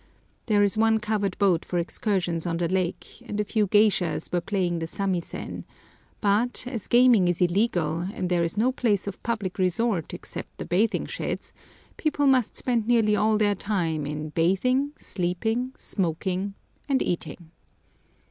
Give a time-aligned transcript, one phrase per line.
[0.47, 4.41] There is one covered boat for excursions on the lake, and a few geishas were
[4.41, 5.63] playing the samisen;
[6.21, 10.65] but, as gaming is illegal, and there is no place of public resort except the
[10.65, 11.53] bathing sheds,
[11.97, 16.55] people must spend nearly all their time in bathing, sleeping, smoking,
[16.89, 17.51] and eating.